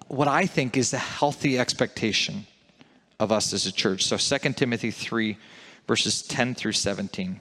[0.08, 2.46] what I think is a healthy expectation
[3.20, 4.04] of us as a church.
[4.04, 5.36] So 2 Timothy 3,
[5.86, 7.40] verses 10 through 17.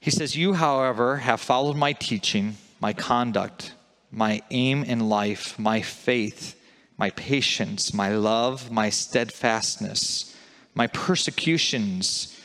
[0.00, 3.74] He says, You, however, have followed my teaching, my conduct,
[4.10, 6.58] my aim in life, my faith,
[6.96, 10.33] my patience, my love, my steadfastness,
[10.74, 12.40] my persecutions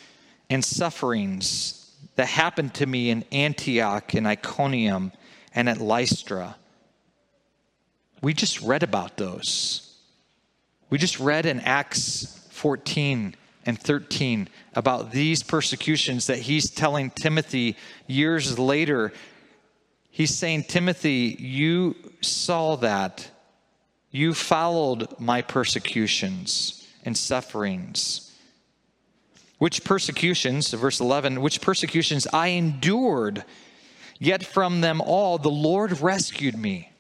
[0.50, 5.12] and sufferings that happened to me in Antioch and Iconium
[5.54, 6.56] and at Lystra
[8.22, 9.96] we just read about those.
[10.90, 17.76] We just read in Acts 14 and 13 about these persecutions that he's telling Timothy
[18.08, 19.14] years later.
[20.10, 23.30] He's saying, Timothy, you saw that.
[24.12, 26.79] You followed my persecutions
[27.10, 28.32] and sufferings.
[29.58, 33.44] Which persecutions, verse 11, which persecutions I endured,
[34.20, 36.92] yet from them all the Lord rescued me.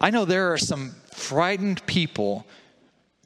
[0.00, 2.46] I know there are some frightened people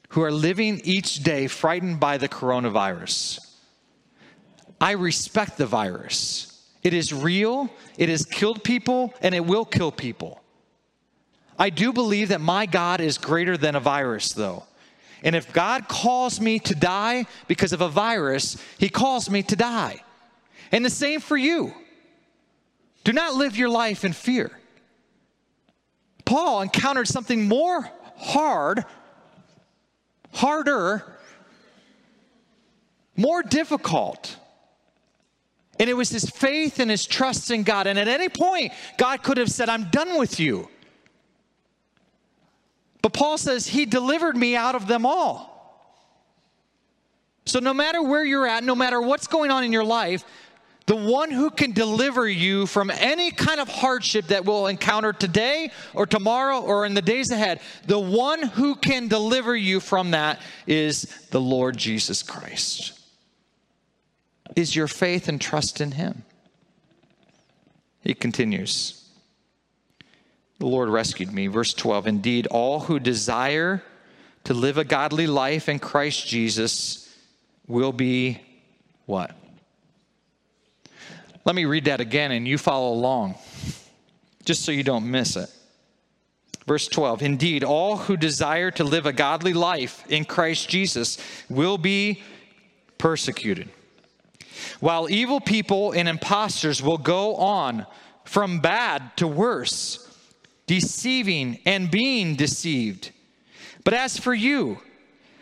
[0.09, 3.39] who are living each day frightened by the coronavirus.
[4.81, 6.65] I respect the virus.
[6.81, 10.41] It is real, it has killed people, and it will kill people.
[11.59, 14.63] I do believe that my God is greater than a virus, though.
[15.23, 19.55] And if God calls me to die because of a virus, He calls me to
[19.55, 20.01] die.
[20.71, 21.73] And the same for you.
[23.03, 24.51] Do not live your life in fear.
[26.25, 28.85] Paul encountered something more hard,
[30.31, 31.03] harder,
[33.15, 34.37] more difficult.
[35.79, 37.87] And it was his faith and his trust in God.
[37.87, 40.69] And at any point, God could have said, I'm done with you.
[43.01, 45.49] But Paul says, He delivered me out of them all.
[47.45, 50.23] So no matter where you're at, no matter what's going on in your life,
[50.85, 55.71] the one who can deliver you from any kind of hardship that we'll encounter today
[55.93, 60.41] or tomorrow or in the days ahead, the one who can deliver you from that
[60.65, 62.99] is the Lord Jesus Christ.
[64.55, 66.23] Is your faith and trust in him?
[68.01, 68.98] He continues.
[70.59, 71.47] The Lord rescued me.
[71.47, 73.81] Verse 12 Indeed, all who desire
[74.43, 77.13] to live a godly life in Christ Jesus
[77.67, 78.41] will be
[79.05, 79.31] what?
[81.45, 83.35] Let me read that again and you follow along,
[84.45, 85.49] just so you don't miss it.
[86.67, 91.17] Verse 12 Indeed, all who desire to live a godly life in Christ Jesus
[91.49, 92.21] will be
[92.97, 93.69] persecuted.
[94.79, 97.85] While evil people and impostors will go on
[98.25, 100.08] from bad to worse,
[100.69, 103.09] deceiving and being deceived.
[103.83, 104.77] But as for you,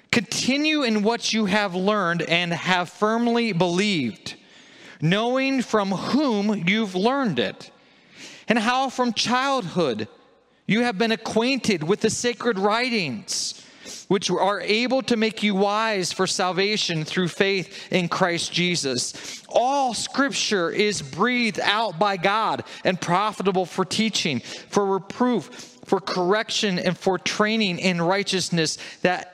[0.10, 4.36] continue in what you have learned and have firmly believed,
[5.02, 7.72] knowing from whom you've learned it,
[8.48, 10.08] and how from childhood
[10.66, 13.62] you have been acquainted with the sacred writings
[14.08, 19.44] which are able to make you wise for salvation through faith in Christ Jesus.
[19.50, 25.46] All scripture is breathed out by God and profitable for teaching, for reproof,
[25.86, 29.34] for correction, and for training in righteousness, that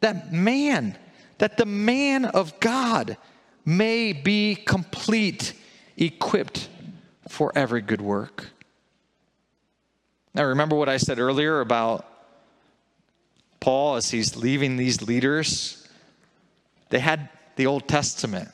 [0.00, 0.96] that man,
[1.38, 3.16] that the man of God
[3.64, 5.52] may be complete,
[5.96, 6.68] equipped
[7.28, 8.50] for every good work.
[10.34, 12.06] Now, remember what I said earlier about
[13.60, 15.88] Paul, as he's leaving these leaders,
[16.90, 18.48] they had the Old Testament.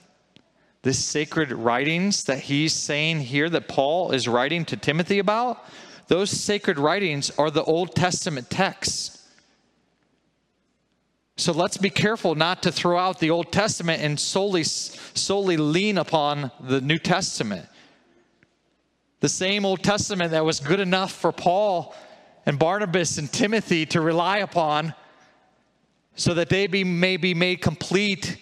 [0.83, 5.65] This sacred writings that he's saying here that Paul is writing to Timothy about,
[6.09, 9.27] those sacred writings are the Old Testament texts.
[11.37, 15.99] So let's be careful not to throw out the Old Testament and solely, solely lean
[15.99, 17.67] upon the New Testament.
[19.21, 21.95] The same Old Testament that was good enough for Paul
[22.47, 24.95] and Barnabas and Timothy to rely upon
[26.15, 28.39] so that they be, may be made complete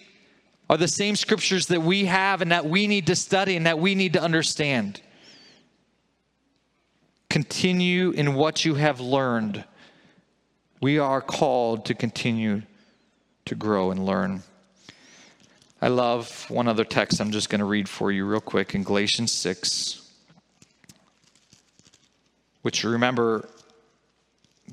[0.69, 3.79] are the same scriptures that we have and that we need to study and that
[3.79, 5.01] we need to understand.
[7.29, 9.63] Continue in what you have learned.
[10.81, 12.63] We are called to continue
[13.45, 14.43] to grow and learn.
[15.81, 18.83] I love one other text I'm just going to read for you real quick in
[18.83, 20.09] Galatians 6,
[22.61, 23.49] which remember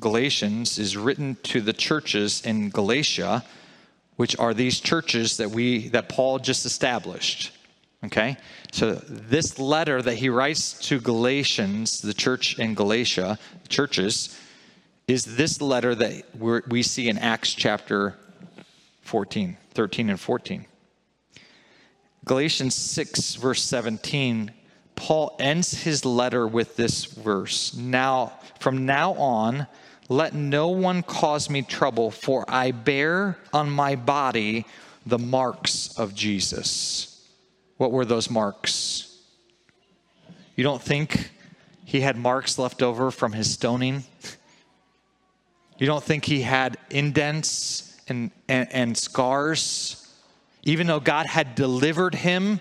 [0.00, 3.44] Galatians is written to the churches in Galatia,
[4.16, 7.52] which are these churches that we that Paul just established.
[8.04, 8.36] Okay?
[8.72, 13.38] So this letter that he writes to Galatians, the church in Galatia,
[13.68, 14.38] churches,
[15.06, 18.16] is this letter that we see in Acts chapter
[19.02, 20.64] 14, 13 and 14.
[22.24, 24.52] Galatians 6, verse 17,
[24.94, 27.74] Paul ends his letter with this verse.
[27.74, 29.66] Now, from now on,
[30.10, 34.66] let no one cause me trouble, for I bear on my body
[35.06, 37.24] the marks of Jesus.
[37.76, 39.16] What were those marks?
[40.56, 41.30] You don't think
[41.84, 44.02] he had marks left over from his stoning?
[45.78, 50.12] You don't think he had indents and, and, and scars?
[50.64, 52.60] Even though God had delivered him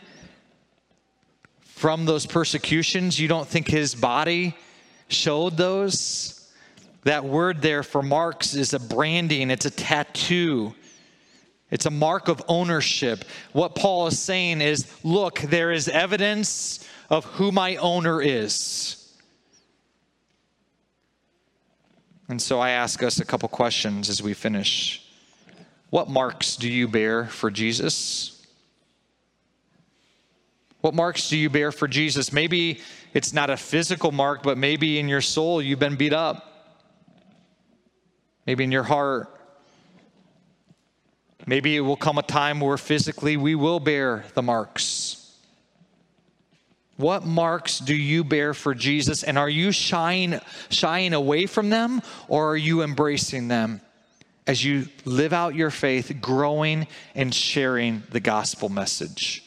[1.62, 4.56] from those persecutions, you don't think his body
[5.08, 6.39] showed those?
[7.04, 10.74] That word there for marks is a branding, it's a tattoo.
[11.72, 13.26] It's a mark of ownership.
[13.54, 18.96] What Paul is saying is look, there is evidence of who my owner is.
[22.28, 25.06] And so I ask us a couple questions as we finish.
[25.90, 28.46] What marks do you bear for Jesus?
[30.82, 32.32] What marks do you bear for Jesus?
[32.32, 32.82] Maybe
[33.14, 36.49] it's not a physical mark, but maybe in your soul you've been beat up
[38.50, 39.28] maybe in your heart.
[41.46, 45.38] Maybe it will come a time where physically we will bear the marks.
[46.98, 49.22] What marks do you bear for Jesus?
[49.22, 50.40] And are you shying,
[50.70, 53.82] shying away from them or are you embracing them
[54.48, 59.46] as you live out your faith, growing and sharing the gospel message?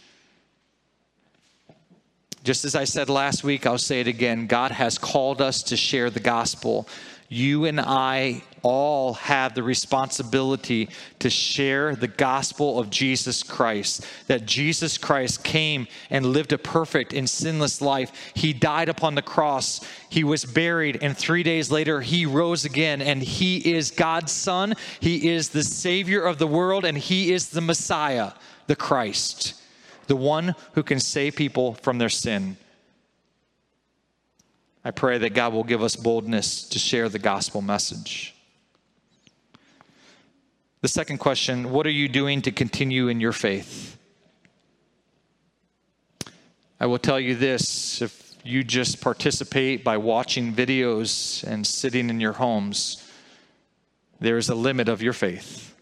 [2.44, 5.76] Just as I said last week, I'll say it again God has called us to
[5.76, 6.86] share the gospel
[7.32, 14.06] you and I all have the responsibility to share the gospel of Jesus Christ.
[14.28, 18.12] That Jesus Christ came and lived a perfect and sinless life.
[18.34, 23.02] He died upon the cross, he was buried, and three days later, he rose again.
[23.02, 27.48] And he is God's Son, he is the Savior of the world, and he is
[27.48, 28.32] the Messiah,
[28.66, 29.54] the Christ,
[30.06, 32.56] the one who can save people from their sin.
[34.84, 38.34] I pray that God will give us boldness to share the gospel message.
[40.80, 43.96] The second question What are you doing to continue in your faith?
[46.80, 52.18] I will tell you this if you just participate by watching videos and sitting in
[52.18, 53.08] your homes,
[54.18, 55.76] there is a limit of your faith.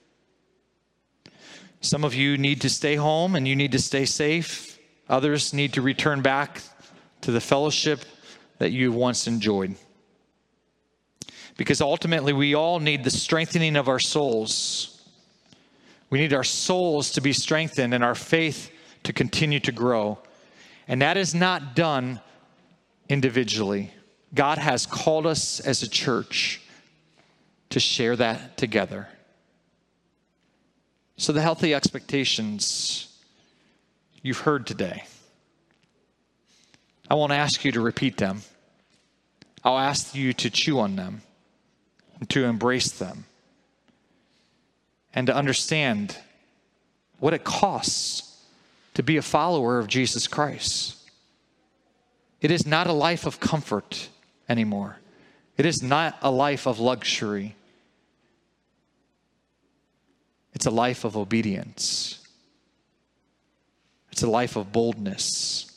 [1.80, 4.78] Some of you need to stay home and you need to stay safe.
[5.08, 6.60] Others need to return back
[7.22, 8.04] to the fellowship
[8.60, 9.74] that you once enjoyed.
[11.56, 15.02] Because ultimately, we all need the strengthening of our souls.
[16.10, 18.70] We need our souls to be strengthened and our faith
[19.04, 20.18] to continue to grow.
[20.86, 22.20] And that is not done
[23.08, 23.92] individually.
[24.34, 26.60] God has called us as a church
[27.70, 29.08] to share that together.
[31.16, 33.08] So, the healthy expectations
[34.22, 35.04] you've heard today,
[37.08, 38.42] I won't ask you to repeat them.
[39.62, 41.22] I'll ask you to chew on them
[42.28, 43.24] to embrace them
[45.14, 46.16] and to understand
[47.18, 48.44] what it costs
[48.94, 50.96] to be a follower of Jesus Christ.
[52.40, 54.08] It is not a life of comfort
[54.48, 54.98] anymore,
[55.56, 57.56] it is not a life of luxury.
[60.52, 62.18] It's a life of obedience.
[64.10, 65.72] It's a life of boldness.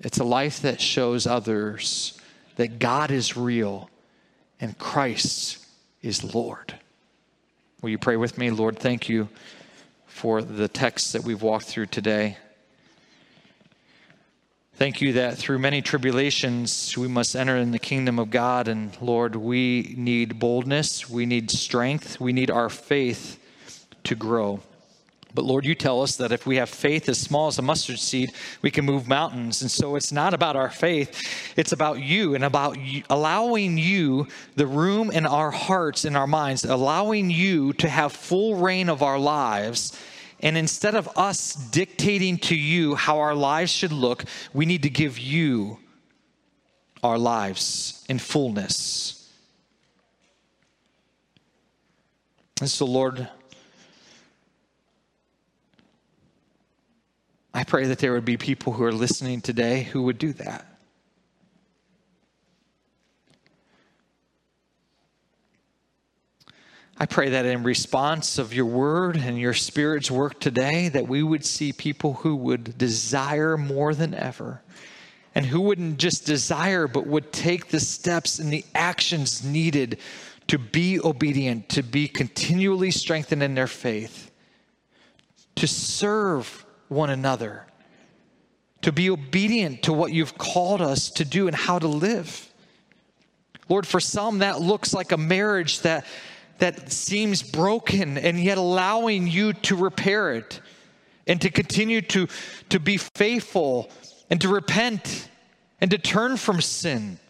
[0.00, 2.19] It's a life that shows others
[2.60, 3.88] that God is real
[4.60, 5.64] and Christ
[6.02, 6.74] is Lord.
[7.80, 8.50] Will you pray with me?
[8.50, 9.30] Lord, thank you
[10.04, 12.36] for the text that we've walked through today.
[14.74, 18.68] Thank you that through many tribulations we must enter in the kingdom of God.
[18.68, 23.38] And Lord, we need boldness, we need strength, we need our faith
[24.04, 24.60] to grow.
[25.34, 27.98] But Lord, you tell us that if we have faith as small as a mustard
[27.98, 29.62] seed, we can move mountains.
[29.62, 34.26] And so it's not about our faith, it's about you and about you, allowing you
[34.56, 39.02] the room in our hearts and our minds, allowing you to have full reign of
[39.02, 39.98] our lives.
[40.40, 44.90] And instead of us dictating to you how our lives should look, we need to
[44.90, 45.78] give you
[47.02, 49.30] our lives in fullness.
[52.60, 53.28] And so, Lord,
[57.52, 60.66] I pray that there would be people who are listening today who would do that.
[66.96, 71.22] I pray that in response of your word and your spirit's work today, that we
[71.22, 74.60] would see people who would desire more than ever
[75.34, 79.98] and who wouldn't just desire, but would take the steps and the actions needed
[80.48, 84.30] to be obedient, to be continually strengthened in their faith,
[85.54, 87.64] to serve one another,
[88.82, 92.52] to be obedient to what you've called us to do and how to live.
[93.68, 96.04] Lord, for some, that looks like a marriage that,
[96.58, 100.60] that seems broken and yet allowing you to repair it
[101.28, 102.26] and to continue to,
[102.70, 103.88] to be faithful
[104.28, 105.28] and to repent
[105.80, 107.20] and to turn from sin.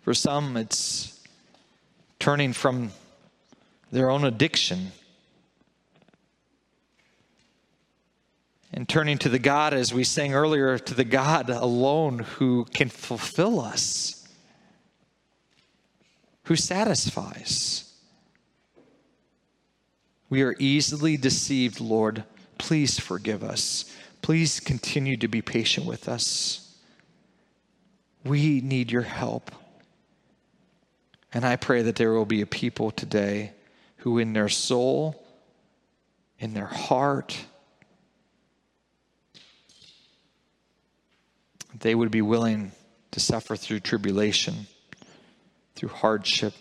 [0.00, 1.22] For some, it's
[2.18, 2.90] turning from
[3.92, 4.90] their own addiction
[8.74, 12.88] and turning to the God, as we sang earlier, to the God alone who can
[12.88, 14.26] fulfill us,
[16.44, 17.94] who satisfies.
[20.28, 22.24] We are easily deceived, Lord.
[22.58, 23.84] Please forgive us.
[24.22, 26.76] Please continue to be patient with us.
[28.24, 29.52] We need your help.
[31.32, 33.52] And I pray that there will be a people today
[33.98, 35.24] who, in their soul,
[36.40, 37.38] in their heart,
[41.84, 42.72] they would be willing
[43.10, 44.66] to suffer through tribulation,
[45.76, 46.54] through hardship,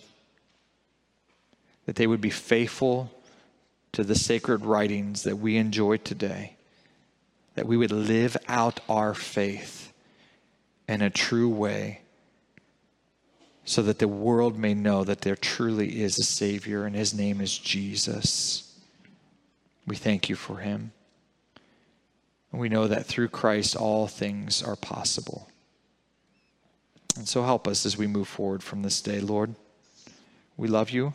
[1.85, 3.09] that they would be faithful
[3.93, 6.57] to the sacred writings that we enjoy today,
[7.55, 9.93] that we would live out our faith
[10.89, 12.01] in a true way
[13.63, 17.39] so that the world may know that there truly is a Savior and His name
[17.39, 18.77] is Jesus.
[19.87, 20.91] We thank you for Him.
[22.53, 25.49] And we know that through Christ, all things are possible.
[27.17, 29.55] And so help us as we move forward from this day, Lord.
[30.55, 31.13] We love you.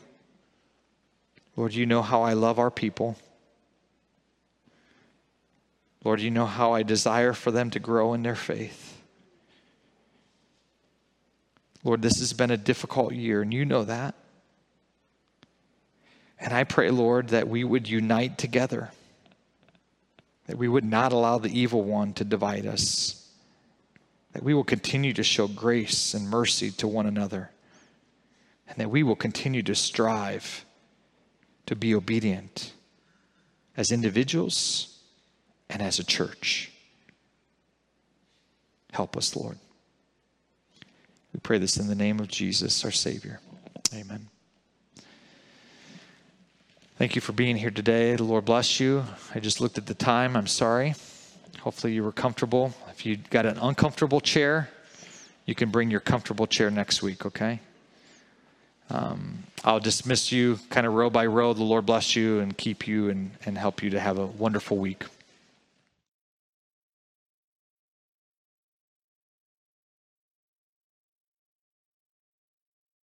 [1.56, 3.16] Lord, you know how I love our people.
[6.04, 9.00] Lord, you know how I desire for them to grow in their faith.
[11.84, 14.16] Lord, this has been a difficult year, and you know that.
[16.40, 18.90] And I pray, Lord, that we would unite together
[20.48, 23.30] that we would not allow the evil one to divide us,
[24.32, 27.50] that we will continue to show grace and mercy to one another,
[28.66, 30.64] and that we will continue to strive
[31.66, 32.72] to be obedient
[33.76, 34.98] as individuals
[35.68, 36.72] and as a church.
[38.92, 39.58] Help us, Lord.
[41.34, 43.40] We pray this in the name of Jesus, our Savior.
[43.94, 44.28] Amen.
[46.98, 48.16] Thank you for being here today.
[48.16, 49.04] The Lord bless you.
[49.32, 50.36] I just looked at the time.
[50.36, 50.94] I'm sorry.
[51.60, 52.74] Hopefully, you were comfortable.
[52.90, 54.68] If you got an uncomfortable chair,
[55.46, 57.60] you can bring your comfortable chair next week, okay?
[58.90, 61.52] um, I'll dismiss you kind of row by row.
[61.52, 64.76] The Lord bless you and keep you and, and help you to have a wonderful
[64.78, 65.04] week.